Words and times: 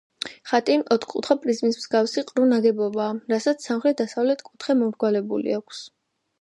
ხატი 0.51 0.77
ოთხკუთხა 0.95 1.37
პრიზმის 1.43 1.77
მსგავსი 1.81 2.25
ყრუ 2.31 2.47
ნაგებობაა, 2.55 3.11
რასაც 3.35 3.69
სამხრეთ-დასავლეთი 3.69 4.51
კუთხე 4.51 4.79
მომრგვალებული 4.83 5.59
აქვს. 5.63 5.87